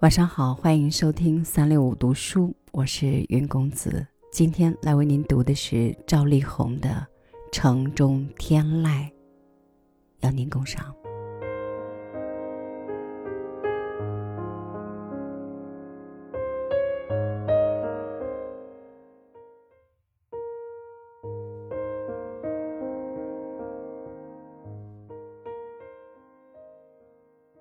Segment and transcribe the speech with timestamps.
[0.00, 4.06] 晚上好，欢迎收听三六五读书，我是云公子。
[4.30, 6.88] 今天来为您读的是赵丽宏的
[7.50, 8.88] 《城中天籁》，
[10.20, 10.94] 邀您共赏。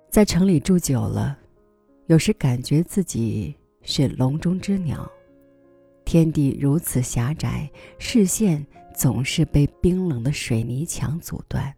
[0.10, 1.40] 在城里住久了。
[2.08, 5.12] 有时感觉自己是笼中之鸟，
[6.06, 8.64] 天地如此狭窄，视线
[8.96, 11.74] 总是被冰冷的水泥墙阻断，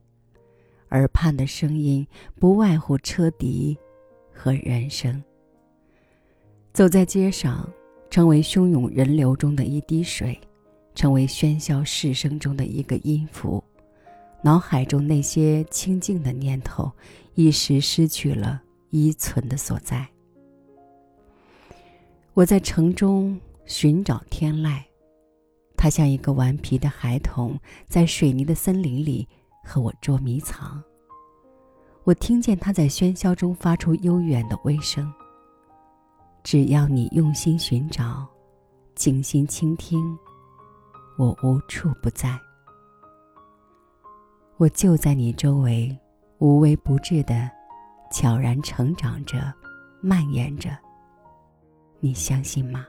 [0.90, 2.06] 耳畔的声音
[2.42, 3.78] 不外乎车笛
[4.34, 5.24] 和人声。
[6.74, 7.66] 走在街上，
[8.10, 10.38] 成为汹涌人流中的一滴水，
[10.94, 13.64] 成为喧嚣市声中的一个音符，
[14.44, 16.92] 脑海中那些清静的念头，
[17.34, 20.06] 一时失去了依存的所在。
[22.38, 23.36] 我在城中
[23.66, 24.80] 寻找天籁，
[25.76, 29.28] 他像一个顽皮的孩童，在水泥的森林里
[29.64, 30.80] 和我捉迷藏。
[32.04, 35.12] 我听见他在喧嚣中发出悠远的微声。
[36.44, 38.28] 只要你用心寻找，
[38.94, 40.16] 静心倾听，
[41.18, 42.40] 我无处不在。
[44.58, 45.98] 我就在你周围，
[46.38, 47.50] 无微不至的，
[48.12, 49.52] 悄然成长着，
[50.02, 50.70] 蔓延着。
[52.00, 52.86] 你相信吗？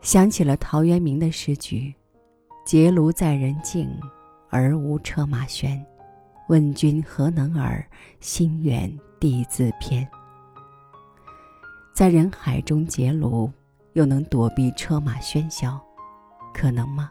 [0.00, 1.94] 想起了陶渊明的诗句
[2.64, 3.88] ：“结庐在人境，
[4.48, 5.78] 而无车马喧。
[6.48, 7.86] 问君何能尔？
[8.18, 10.08] 心远地自偏。”
[11.94, 13.52] 在人海中结庐，
[13.92, 15.78] 又能躲避车马喧嚣，
[16.54, 17.10] 可能吗？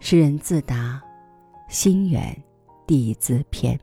[0.00, 1.00] 诗人自答
[1.68, 2.34] ：“心远
[2.86, 3.78] 地自偏。”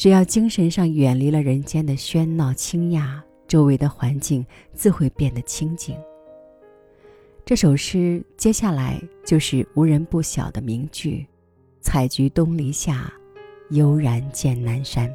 [0.00, 5.94] 只要精神上远离了人间的喧闹清雅，周围的环境自会变得清静。
[7.44, 11.26] 这首诗接下来就是无人不晓的名句
[11.82, 13.12] ：“采菊东篱下，
[13.72, 15.14] 悠然见南山。”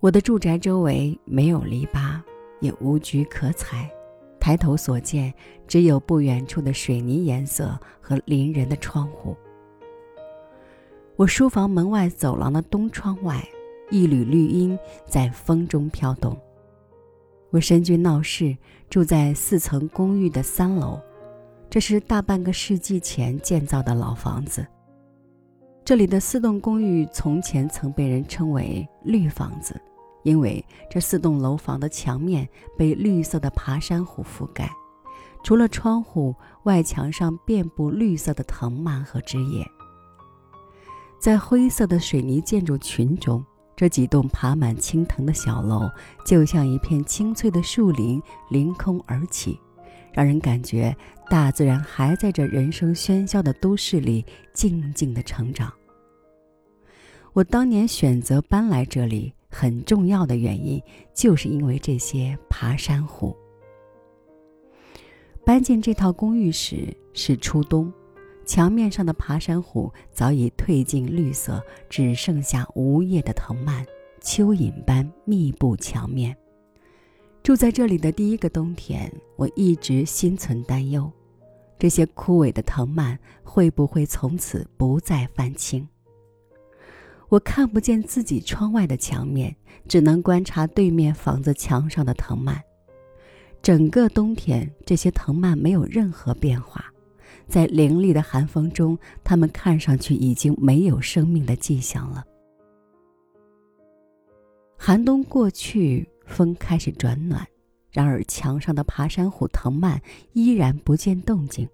[0.00, 2.20] 我的住宅周围没有篱笆，
[2.58, 3.88] 也无菊可采，
[4.40, 5.32] 抬头所见
[5.68, 9.36] 只有不远处的水泥颜色和邻人的窗户。
[11.20, 13.46] 我书房门外走廊的东窗外，
[13.90, 16.34] 一缕绿荫在风中飘动。
[17.50, 18.56] 我身居闹市，
[18.88, 20.98] 住在四层公寓的三楼，
[21.68, 24.66] 这是大半个世纪前建造的老房子。
[25.84, 29.78] 这里的四栋公寓从前曾被人称为“绿房子”，
[30.24, 32.48] 因为这四栋楼房的墙面
[32.78, 34.72] 被绿色的爬山虎覆盖，
[35.44, 39.62] 除了窗户，外墙上遍布绿色的藤蔓和枝叶。
[41.20, 43.44] 在灰色的水泥建筑群中，
[43.76, 45.86] 这几栋爬满青藤的小楼，
[46.24, 49.60] 就像一片青翠的树林凌空而起，
[50.14, 50.96] 让人感觉
[51.28, 55.70] 大自然还在这人声喧嚣的都市里静静的成长。
[57.34, 60.82] 我当年选择搬来这里，很重要的原因，
[61.14, 63.36] 就是因为这些爬山虎。
[65.44, 67.92] 搬进这套公寓时是初冬。
[68.50, 73.86] 墙面上的爬山虎早已褪尽绿色，只剩下无叶的藤蔓，
[74.20, 76.36] 蚯蚓般密布墙面。
[77.44, 81.08] 住在这里的第一个冬天，我一直心存担忧：
[81.78, 85.86] 这些枯萎的藤蔓会不会从此不再泛青？
[87.28, 89.54] 我看不见自己窗外的墙面，
[89.86, 92.60] 只能观察对面房子墙上的藤蔓。
[93.62, 96.84] 整个冬天，这些藤蔓没有任何变化。
[97.50, 102.24] 在凌厉的寒风中，它们看上去已经没有生命的迹象了。
[104.78, 107.44] 寒冬过去，风开始转暖，
[107.90, 110.00] 然而墙上的爬山虎藤蔓
[110.32, 111.68] 依然不见动静。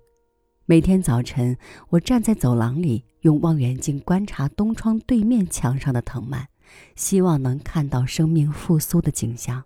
[0.65, 1.57] 每天早晨，
[1.91, 6.49] 我站在走廊里，用望远镜观察东窗对面墙上的藤蔓，
[6.97, 9.63] 希望能看到生命复苏的景象。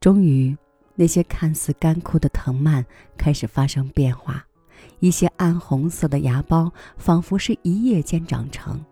[0.00, 0.56] 终于，
[0.96, 2.84] 那些看似干枯的藤蔓
[3.16, 4.44] 开始发生变化。
[5.00, 8.84] 一些暗红色的芽苞仿佛是一夜间长成，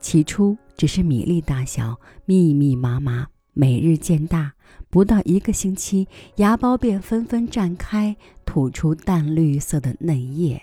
[0.00, 4.52] 起初只是米粒大小，密密麻麻，每日渐大。
[4.88, 6.06] 不到一个星期，
[6.36, 10.60] 芽苞便纷纷绽开，吐出淡绿色的嫩叶。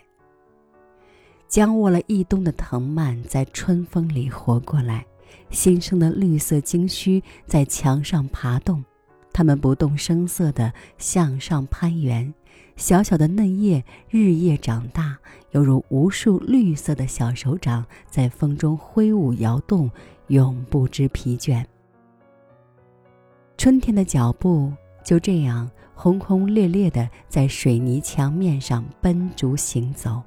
[1.48, 5.06] 僵卧了一冬的藤蔓在春风里活过来，
[5.52, 8.84] 新生的绿色茎须在墙上爬动，
[9.32, 12.34] 它们不动声色地向上攀援，
[12.76, 15.18] 小小的嫩叶日夜长大，
[15.52, 19.90] 犹如无数绿色的小手掌在风中挥舞摇动，
[20.28, 21.64] 永不知疲倦。
[23.58, 24.74] 春天的脚步
[25.06, 30.22] 就这样轰轰烈烈地在水泥墙面上奔逐行走。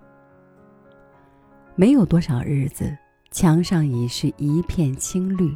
[1.74, 2.96] 没有多少日子，
[3.30, 5.54] 墙上已是一片青绿。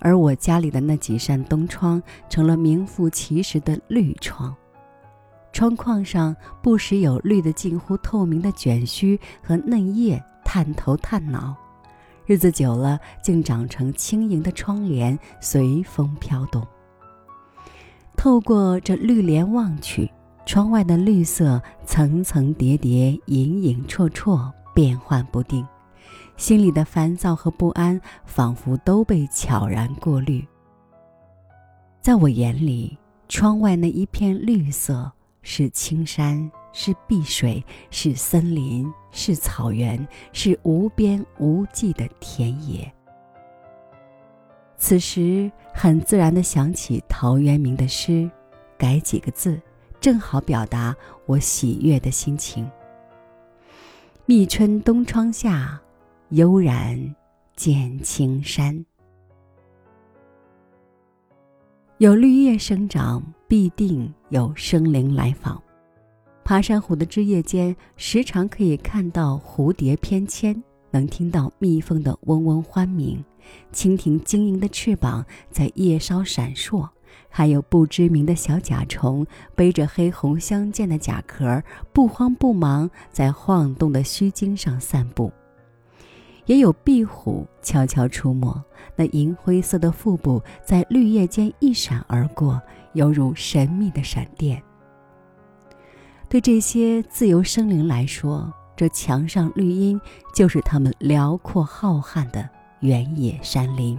[0.00, 4.54] 而我家里的那几扇东窗成了名副其实的绿窗，
[5.56, 11.56] 窗框上不时有绿的近乎透明的卷须和嫩叶探头探脑，
[12.26, 16.62] 日子久了竟长成轻盈的窗帘，随风飘动。
[18.18, 20.12] 透过这绿帘望去，
[20.44, 25.66] 窗外的绿色层层叠叠，隐隐绰绰，变幻不定。
[26.36, 30.46] 心里的烦躁和不安仿佛都被悄然过滤。
[32.02, 35.10] 在我眼里，窗外那一片绿色
[35.48, 39.96] 是青山，是碧水，是森林，是草原，
[40.32, 42.92] 是无边无际的田野。
[44.76, 48.28] 此时，很自然地想起陶渊明的诗，
[48.76, 49.62] 改几个字，
[50.00, 50.92] 正好表达
[51.26, 52.68] 我喜悦的心情。
[54.26, 55.80] 密春东窗下。
[56.30, 57.14] 悠然
[57.54, 58.84] 见青山，
[61.98, 65.62] 有绿叶生长，必定有生灵来访。
[66.44, 73.24] 爬山虎的枝叶间，时常可以看到蝴蝶翩跹，能听到蜜蜂的嗡嗡欢鸣，
[73.72, 76.88] 蜻蜓晶莹的翅膀在叶梢闪烁，
[77.28, 79.26] 还有不知名的小甲虫
[79.56, 81.62] 背着黑红相间的甲壳，
[81.92, 85.32] 不慌不忙在晃动的须茎上散步。
[86.46, 88.62] 也有壁虎悄悄出没，
[88.94, 92.62] 那银灰色的腹部在绿叶间一闪而过，
[92.96, 94.60] 犹如神秘的闪电。
[96.28, 100.00] 对这些自由生灵来说，这墙上绿荫
[100.34, 102.48] 就是他们辽阔浩瀚的
[102.80, 103.96] 原野山林。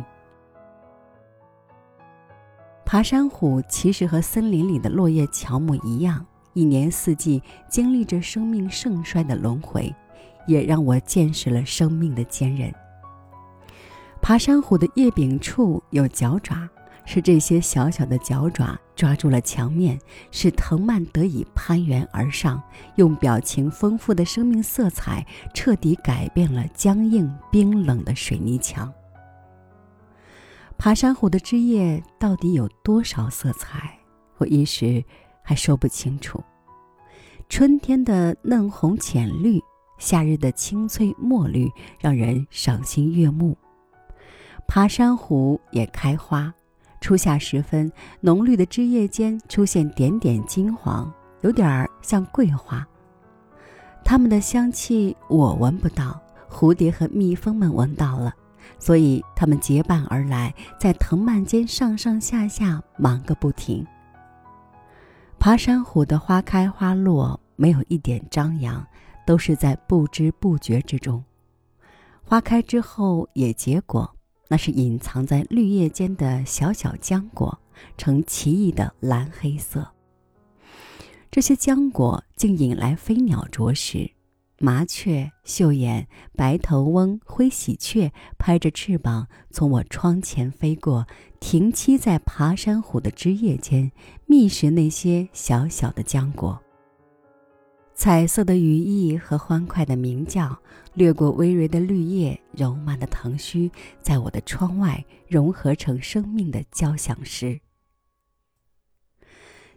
[2.86, 9.96] 爬山虎其实和森林里的落叶乔木一样，一年四季经历着生命盛衰的轮回。
[10.48, 12.74] 也让我见识了生命的坚韧。
[14.22, 16.66] 爬山虎的叶柄处有脚爪，
[17.08, 19.98] 是这些小小的脚爪抓住了墙面，
[20.30, 22.62] 使藤蔓得以攀援而上，
[22.98, 28.94] 用表情丰富的生命色彩彻底改变了僵硬冰冷的水泥墙。
[30.78, 33.98] 爬山虎的枝叶到底有多少色彩？
[34.38, 35.04] 我一时
[35.42, 36.44] 还说不清楚。
[37.48, 39.60] 春天的嫩红浅绿。
[40.00, 41.68] 夏日的青翠墨绿
[42.00, 43.58] 让人赏心悦目，
[44.68, 46.54] 爬山虎也开花。
[47.00, 47.92] 初夏时分，
[48.22, 51.12] 浓绿的枝叶间出现点点金黄，
[51.42, 52.86] 有点儿像桂花。
[54.04, 58.34] 它们的香气我闻不到，蝴蝶和蜜蜂们闻到了，
[58.80, 63.86] 所以它们结伴而来，在藤蔓间上上下下忙个不停。
[65.40, 68.86] 爬山虎的花开花落没有一点张扬。
[69.26, 71.22] 都是在不知不觉之中，
[72.24, 74.10] 花开之后也结果，
[74.50, 77.60] 那是隐藏在绿叶间的小小浆果，
[77.98, 79.92] 呈奇异的蓝黑色。
[81.30, 84.12] 这些浆果竟引来飞鸟啄食，
[84.60, 91.06] 麻雀、绣眼、白头翁、灰喜鹊拍着翅膀从我窗前飞过，
[91.40, 93.92] 停栖在爬山虎的枝叶间，
[94.26, 96.60] 觅食那些小小的浆果。
[97.94, 100.60] 彩色的羽翼和欢快的鸣叫，
[100.98, 107.62] 掠过葳蕤的绿叶、柔曼的藤须，在我的窗外融合成生命的交响诗。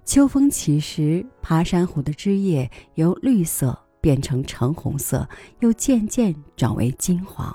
[0.07, 7.55] 秋风起时，爬山虎的枝叶由绿色变成橙红色，又渐渐转为金黄，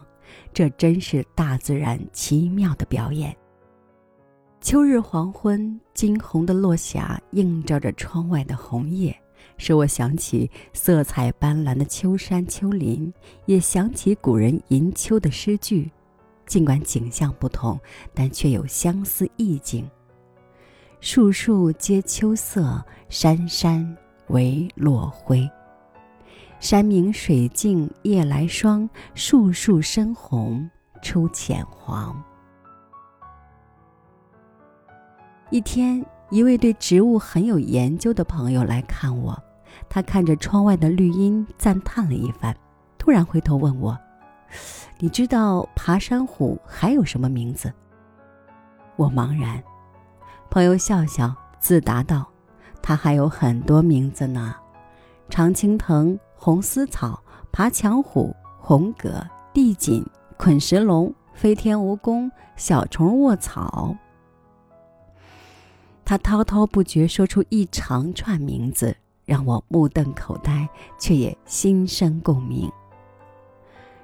[0.53, 3.35] 这真是大自然奇妙的表演。
[4.61, 9.19] 秋日黄昏，金红的落霞映照着窗外的红叶。
[9.57, 13.13] 使我想起色彩斑斓的秋山秋林，
[13.45, 15.91] 也想起古人吟秋的诗句。
[16.45, 17.79] 尽管景象不同，
[18.13, 19.89] 但却有相似意境。
[20.99, 23.97] 树树皆秋色，山山
[24.27, 25.49] 唯落晖。
[26.59, 30.69] 山明水净夜来霜，树树深红
[31.01, 32.23] 出浅黄。
[35.49, 36.05] 一天。
[36.31, 39.41] 一位对植物很有研究的朋友来看我，
[39.87, 42.55] 他看着窗外的绿荫，赞叹了一番，
[42.97, 43.97] 突然回头问我
[44.99, 47.71] ：“你知道爬山虎还有什么名字？”
[48.97, 49.61] 我茫然。
[50.49, 52.25] 朋友笑笑，自答道
[52.81, 54.55] ：“它还有很多名字呢，
[55.29, 60.05] 常青藤、红丝草、爬墙虎、红葛、地锦、
[60.37, 63.95] 捆石龙、飞天蜈蚣、小虫卧草。”
[66.05, 68.95] 他滔滔不绝说出一长串名字，
[69.25, 70.69] 让我目瞪口呆，
[70.99, 72.71] 却也心生共鸣。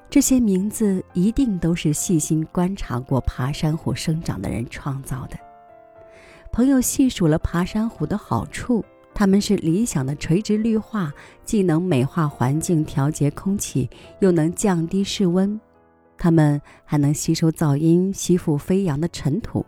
[0.10, 5.38] 这些名字一定都是细心观察过爬山虎生长的人创造的。
[6.52, 11.14] 朋友细数了爬山虎的好处，它们是理想的垂直绿化，
[11.46, 13.90] 既能美化环境、调节空气，
[14.20, 15.58] 又能降低室温。
[16.18, 19.66] 它们还能吸收噪音、吸附飞扬的尘土。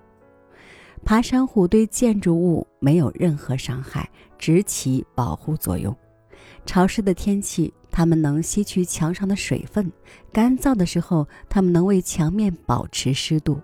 [1.06, 5.96] 爬山虎对建筑物没有任何伤害，只起保护作用。
[6.66, 9.86] 潮湿的天气，它们能吸取墙上的水分；
[10.32, 13.60] 干燥的时候，它们能为墙面保持湿度。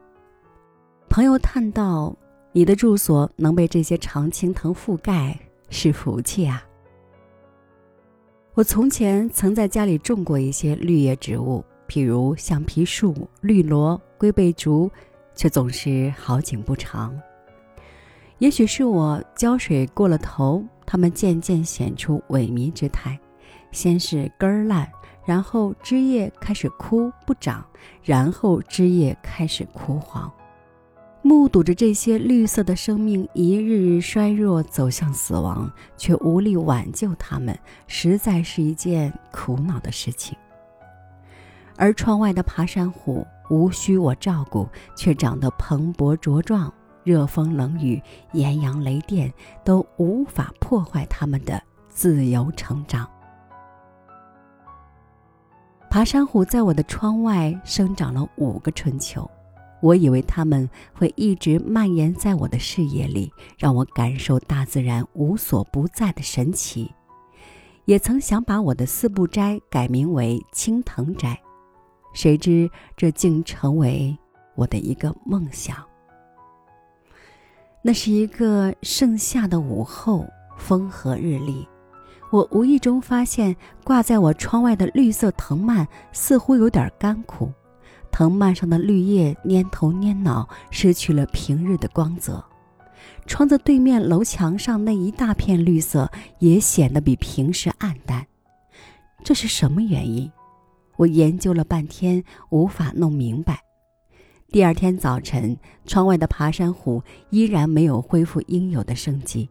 [1.09, 2.15] 朋友叹道
[2.51, 6.63] ：“你的住所能被这些常青藤覆盖，是福气啊！”
[8.53, 14.91] 我从前曾在家里种过一些绿叶植物，譬如橡皮树、绿萝、龟背竹，
[15.33, 17.17] 却总是好景不长。
[18.39, 23.19] 也许是我浇水过了头，它们渐渐显出萎靡之态。
[23.71, 24.89] 先是根儿烂，
[25.25, 27.63] 然后枝叶开始枯不长，
[28.01, 30.31] 然后枝叶开始枯黄。
[31.21, 37.55] 目睹着这些绿色的生命一日日衰弱，走向死亡，却无力挽救它们，
[37.87, 40.35] 实在是一件苦恼的事情。
[41.75, 46.73] 而窗外的爬山虎，无需我照顾，却长得蓬勃茁壮。
[47.09, 47.99] 热风冷雨、
[48.33, 49.33] 炎阳雷电
[49.65, 53.09] 都无法破坏它们的自由成长。
[55.89, 59.27] 爬山虎在我的窗外生长了五个春秋，
[59.81, 66.93] 我以为它们会一直蔓延在我的视野里，让我感受大自然无所不在的神奇。
[67.85, 71.41] 也曾想把我的四步斋改名为青藤斋，
[72.13, 74.15] 谁知这竟成为
[74.53, 75.88] 我的一个梦想。
[77.81, 80.25] 那是一个盛夏的午后，
[80.57, 81.67] 风和日丽。
[82.29, 87.51] 我无意中发现挂在我窗外的绿色藤蔓似乎有点干枯，
[88.11, 92.43] 藤蔓上的绿叶蔫头蔫脑，失去了平日的光泽。
[93.25, 98.25] 窗子对面楼墙上那一大片绿色也显得比平时暗淡。
[99.23, 100.29] 这是什么原因？
[100.97, 103.63] 我研究了半天，无法弄明白。
[104.51, 109.47] 第二天早晨，窗外的爬山虎依然没有恢复应有的生机。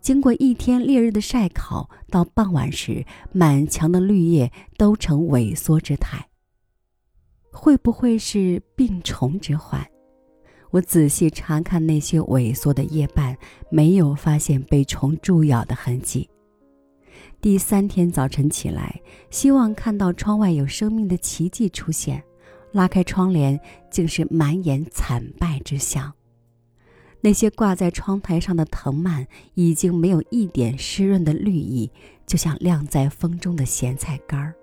[0.00, 6.28] 经过一天烈日的晒烤，到傍晚时，满墙的绿叶都呈萎缩之态。
[7.50, 9.84] 会不会是病虫之患？
[10.70, 13.36] 我仔细查看那些萎缩的叶瓣，
[13.70, 16.30] 没有发现被虫蛀咬的痕迹。
[17.40, 19.00] 第三天早晨起来，
[19.30, 22.22] 希望看到窗外有生命的奇迹出现。
[22.72, 23.60] 拉开窗帘，
[23.90, 26.12] 竟是满眼惨败之象。
[27.20, 31.90] 那些挂在窗台上的藤蔓已经没有一点湿润的绿意，
[32.26, 34.54] 就像晾在风中的咸菜干儿。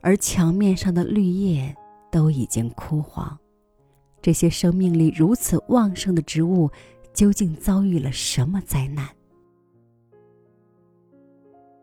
[0.00, 1.74] 而墙面上的绿叶
[2.12, 3.38] 都已经枯黄。
[4.20, 6.70] 这些生命力如此旺盛的植物，
[7.14, 9.08] 究竟遭遇了什么灾难？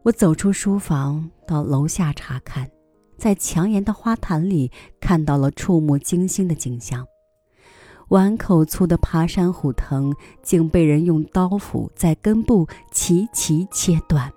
[0.04, 2.70] 我走出书房，到楼下查看。
[3.18, 7.06] 在墙沿的花坛里，看到了触目惊心的景象：
[8.10, 14.32] 碗口粗的爬山虎藤竟被人用刀斧在根部齐齐切断。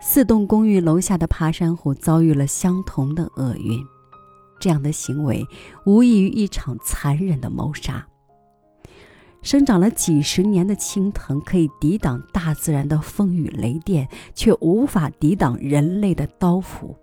[0.00, 3.82] 四栋公寓楼下的爬山虎遭遇了相同的厄运，
[4.60, 5.44] 这样的行为
[5.84, 8.06] 无异于一场残忍的谋杀。
[9.42, 16.96] 生长了几十年的青藤可以抵挡大自然的风雨雷电，却无法抵挡人类的刀斧。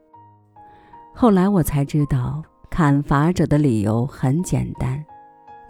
[1.14, 5.04] 后来我才知道，砍伐者的理由很简单：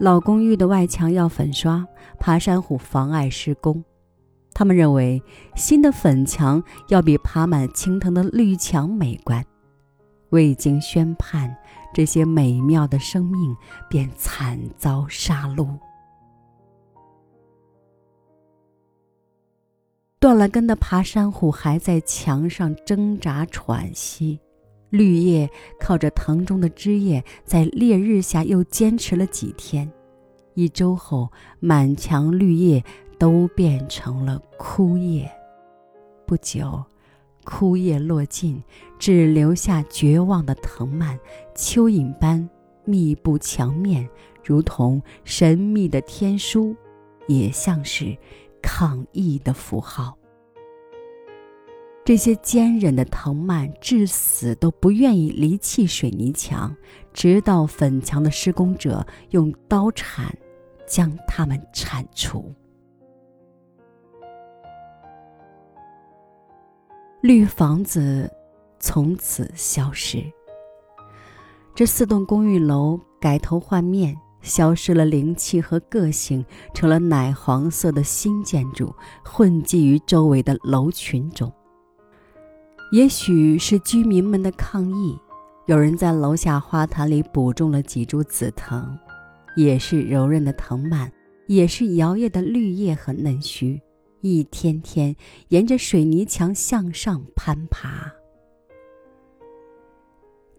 [0.00, 1.86] 老公寓的外墙要粉刷，
[2.18, 3.84] 爬山虎妨碍施工。
[4.52, 5.22] 他们认为
[5.54, 9.44] 新的粉墙要比爬满青藤的绿墙美观。
[10.30, 11.56] 未经宣判，
[11.92, 13.56] 这些美妙的生命
[13.88, 15.68] 便惨遭杀戮。
[20.24, 24.40] 断了根的爬山虎还在墙上挣扎喘息，
[24.88, 29.86] 绿叶靠着藤中的枝叶，在烈日下又坚持了几天。
[30.54, 32.82] 一周后，满墙绿叶
[33.18, 35.30] 都变成了枯叶。
[36.26, 36.82] 不久，
[37.44, 38.62] 枯叶落尽，
[38.98, 41.18] 只留下绝望的藤蔓，
[41.54, 42.48] 蚯蚓般
[42.86, 44.08] 密布墙面，
[44.42, 46.74] 如同神秘的天书，
[47.26, 48.16] 也像是
[48.64, 50.16] 抗议的符号。
[52.02, 56.74] 这些坚韧的藤蔓至死都不愿意离弃水泥墙，
[57.12, 60.34] 直到粉墙的施工者用刀铲
[60.86, 62.52] 将它们铲除。
[67.22, 68.30] 绿房子
[68.78, 70.22] 从此消失。
[71.74, 81.52] 这四栋公寓楼改头换面，消失了灵气和个性，成了奶黄色的新建筑，混迹于周围的楼群中。
[82.92, 85.18] 也许是居民们的抗议，
[85.66, 88.96] 有人在楼下花坛里补种了几株紫藤，
[89.56, 91.10] 也是柔韧的藤蔓，
[91.48, 93.80] 也是摇曳的绿叶和嫩须，
[94.20, 95.16] 一天天
[95.48, 98.12] 沿着水泥墙向上攀爬。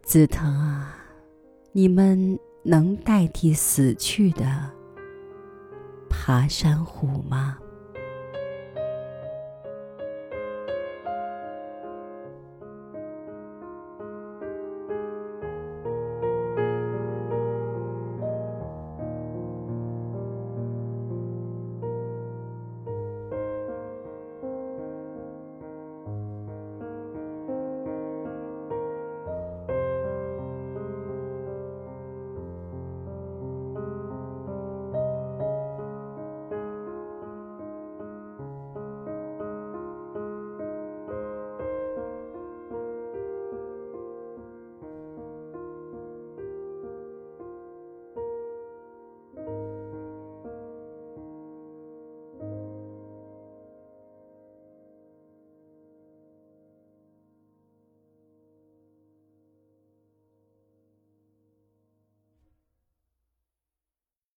[0.03, 0.97] 紫藤啊，
[1.71, 2.37] 你们
[2.67, 4.71] 能代替死去的
[6.09, 7.59] 爬山虎吗？